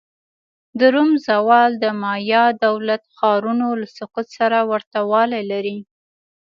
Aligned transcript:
د 0.79 0.81
روم 0.93 1.09
زوال 1.27 1.71
د 1.83 1.85
مایا 2.01 2.43
دولت 2.65 3.03
ښارونو 3.15 3.67
له 3.81 3.87
سقوط 3.97 4.27
سره 4.37 4.57
ورته 4.71 4.99
والی 5.11 5.43
لري. 5.51 5.77